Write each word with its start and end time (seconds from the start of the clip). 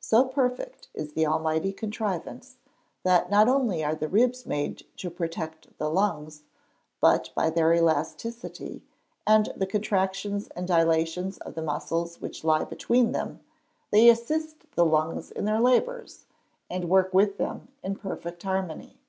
So 0.00 0.26
perfect 0.26 0.88
is 0.92 1.14
the 1.14 1.24
Almighty 1.26 1.72
contrivance, 1.72 2.58
that 3.04 3.30
not 3.30 3.48
only 3.48 3.82
are 3.82 3.94
the 3.94 4.06
ribs 4.06 4.44
made 4.44 4.84
to 4.98 5.08
protect 5.08 5.78
the 5.78 5.88
lungs, 5.88 6.42
but, 7.00 7.30
by 7.34 7.48
their 7.48 7.72
elasticity, 7.72 8.82
and 9.26 9.50
the 9.56 9.64
contractions 9.66 10.48
and 10.48 10.68
dilations 10.68 11.38
of 11.38 11.54
the 11.54 11.62
muscles 11.62 12.20
which 12.20 12.44
lie 12.44 12.64
between 12.64 13.12
them, 13.12 13.40
they 13.90 14.10
assist 14.10 14.70
the 14.74 14.84
lungs 14.84 15.30
in 15.30 15.46
their 15.46 15.58
labours, 15.58 16.26
and 16.68 16.90
work 16.90 17.14
with 17.14 17.38
them 17.38 17.68
in 17.82 17.96
perfect 17.96 18.42
harmony. 18.42 19.00